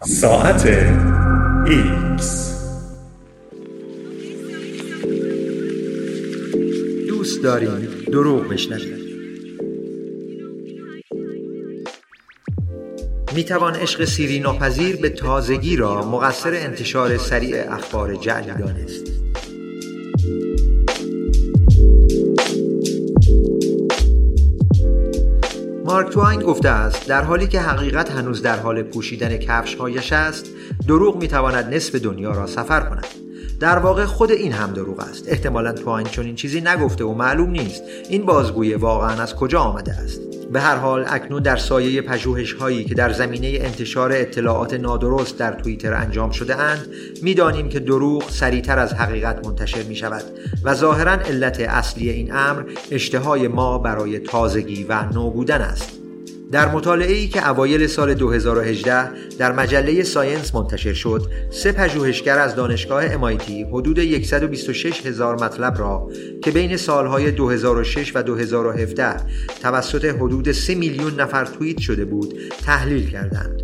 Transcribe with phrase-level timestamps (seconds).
[0.00, 0.66] ساعت
[1.66, 2.54] ایکس.
[7.08, 8.98] دوست داریم دروغ بشنویم.
[13.34, 19.27] می توان عشق سیری ناپذیر به تازگی را مقصر انتشار سریع اخبار جعلی دانست
[25.88, 30.46] مارک تواین گفته است در حالی که حقیقت هنوز در حال پوشیدن کفشهایش است
[30.88, 33.06] دروغ می تواند نصف دنیا را سفر کند.
[33.60, 35.28] در واقع خود این هم دروغ است.
[35.28, 39.92] احتمالا تواین چون این چیزی نگفته و معلوم نیست این بازگویی واقعا از کجا آمده
[39.92, 40.20] است.
[40.52, 45.52] به هر حال اکنون در سایه پژوهش هایی که در زمینه انتشار اطلاعات نادرست در
[45.52, 46.86] توییتر انجام شده اند
[47.22, 50.24] می‌دانیم که دروغ سریعتر از حقیقت منتشر می شود
[50.64, 56.07] و ظاهرا علت اصلی این امر اشتهای ما برای تازگی و نو بودن است.
[56.52, 62.54] در مطالعه ای که اوایل سال 2018 در مجله ساینس منتشر شد، سه پژوهشگر از
[62.54, 66.10] دانشگاه MIT حدود 126 هزار مطلب را
[66.44, 69.16] که بین سالهای 2006 و 2017
[69.62, 72.34] توسط حدود 3 میلیون نفر توییت شده بود،
[72.66, 73.62] تحلیل کردند.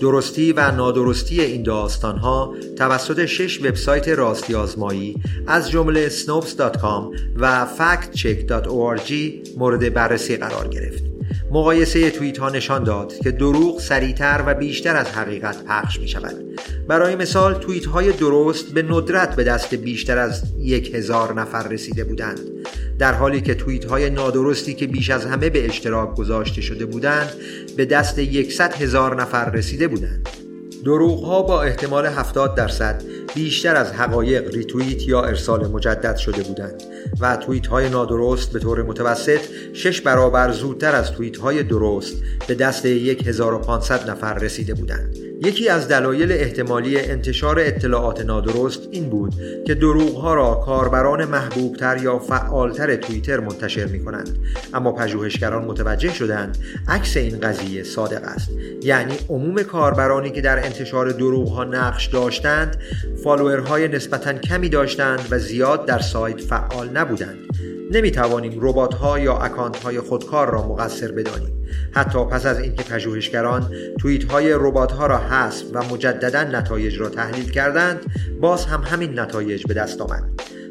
[0.00, 5.16] درستی و نادرستی این داستان ها توسط شش وبسایت راستی آزمایی
[5.46, 9.12] از جمله snopes.com و factcheck.org
[9.58, 11.11] مورد بررسی قرار گرفت.
[11.54, 16.34] مقایسه توییت ها نشان داد که دروغ سریعتر و بیشتر از حقیقت پخش می شود
[16.88, 22.04] برای مثال توییت های درست به ندرت به دست بیشتر از یک هزار نفر رسیده
[22.04, 22.40] بودند.
[22.98, 27.32] در حالی که توییت های نادرستی که بیش از همه به اشتراک گذاشته شده بودند
[27.76, 30.28] به دست یکصد هزار نفر رسیده بودند.
[30.84, 33.02] دروغ ها با احتمال 70 درصد
[33.34, 36.82] بیشتر از حقایق ریتوییت یا ارسال مجدد شده بودند
[37.20, 39.40] و توییت های نادرست به طور متوسط
[39.72, 42.16] شش برابر زودتر از توییت های درست
[42.48, 45.16] به دست 1500 نفر رسیده بودند.
[45.44, 49.34] یکی از دلایل احتمالی انتشار اطلاعات نادرست این بود
[49.66, 54.38] که دروغ ها را کاربران محبوبتر یا فعالتر توییتر منتشر می کنند
[54.74, 58.48] اما پژوهشگران متوجه شدند عکس این قضیه صادق است.
[58.82, 62.76] یعنی عموم کاربرانی که در انتشار دروغ ها نقش داشتند
[63.24, 67.38] follower های نسبتا کمی داشتند و زیاد در سایت فعال نبودند.
[67.90, 71.66] نمی توانیم ربات ها یا اکانت های خودکار را مقصر بدانیم.
[71.92, 77.08] حتی پس از اینکه پژوهشگران توییت های ربات ها را حذف و مجددا نتایج را
[77.08, 78.00] تحلیل کردند
[78.40, 80.24] باز هم همین نتایج به دست آمد.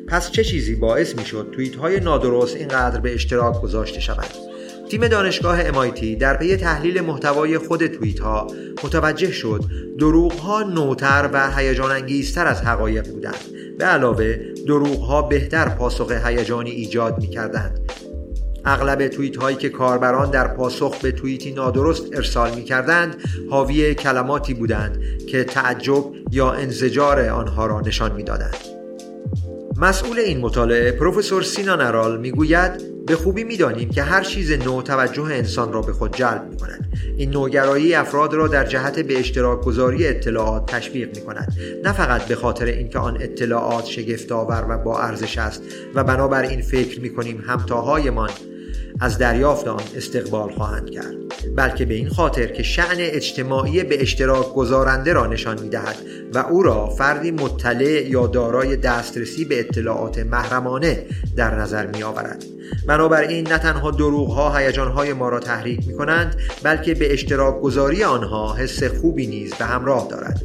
[0.07, 4.50] پس چه چیزی باعث می شد توییت های نادرست اینقدر به اشتراک گذاشته شوند؟
[4.91, 8.47] تیم دانشگاه MIT در پی تحلیل محتوای خود توییت ها
[8.83, 9.63] متوجه شد
[9.99, 13.45] دروغ ها نوتر و هیجان انگیزتر از حقایق بودند
[13.77, 14.35] به علاوه
[14.67, 17.79] دروغ ها بهتر پاسخ هیجانی ایجاد می کردند
[18.65, 23.15] اغلب توییت هایی که کاربران در پاسخ به توییتی نادرست ارسال می کردند
[23.49, 28.80] حاوی کلماتی بودند که تعجب یا انزجار آنها را نشان می دادند.
[29.81, 35.23] مسئول این مطالعه پروفسور سینان ارال می‌گوید به خوبی می‌دانیم که هر چیز نو توجه
[35.23, 39.61] انسان را به خود جلب می کند این نوگرایی افراد را در جهت به اشتراک
[39.61, 41.53] گذاری اطلاعات تشویق می کند
[41.83, 45.63] نه فقط به خاطر اینکه آن اطلاعات شگفتآور و با ارزش است
[45.95, 48.29] و بنابراین فکر می کنیم همتاهایمان
[49.01, 51.15] از دریافت آن استقبال خواهند کرد
[51.55, 55.95] بلکه به این خاطر که شعن اجتماعی به اشتراک گذارنده را نشان می دهد
[56.33, 62.43] و او را فردی مطلع یا دارای دسترسی به اطلاعات محرمانه در نظر می آورد
[62.87, 67.61] بنابراین نه تنها دروغ ها هیجان های ما را تحریک می کنند بلکه به اشتراک
[67.61, 70.41] گذاری آنها حس خوبی نیز به همراه دارد.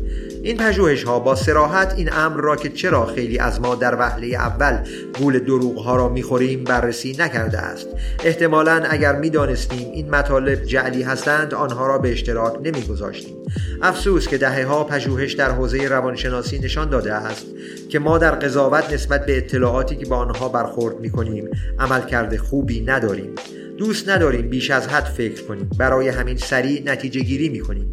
[0.46, 4.26] این پژوهش ها با سراحت این امر را که چرا خیلی از ما در وهله
[4.26, 4.78] اول
[5.18, 7.88] گول دروغ ها را می‌خوریم بررسی نکرده است.
[8.24, 13.36] احتمالا اگر می‌دانستیم این مطالب جعلی هستند آنها را به اشتراک نمیگذاشتیم.
[13.82, 17.46] افسوس که دهه ها پژوهش در حوزه روانشناسی نشان داده است
[17.88, 23.34] که ما در قضاوت نسبت به اطلاعاتی که با آنها برخورد می‌کنیم عملکرد خوبی نداریم.
[23.78, 25.70] دوست نداریم بیش از حد فکر کنیم.
[25.78, 27.92] برای همین سریع نتیجه گیری می‌کنیم.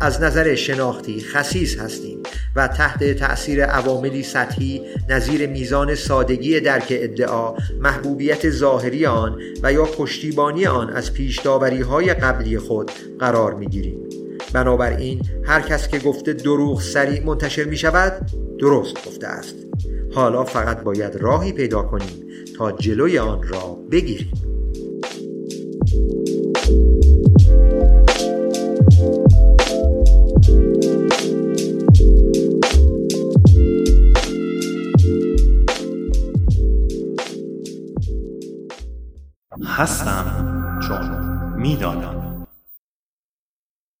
[0.00, 2.18] از نظر شناختی خصیص هستیم
[2.56, 9.84] و تحت تأثیر عواملی سطحی نظیر میزان سادگی درک ادعا محبوبیت ظاهری آن و یا
[9.84, 14.00] پشتیبانی آن از پیشداوری های قبلی خود قرار می گیریم
[14.52, 19.54] بنابراین هر کس که گفته دروغ سریع منتشر می شود درست گفته است.
[20.14, 22.24] حالا فقط باید راهی پیدا کنیم
[22.58, 24.53] تا جلوی آن را بگیریم.
[39.76, 40.24] هستم.
[40.88, 41.10] چون
[41.56, 42.23] می‌دانم.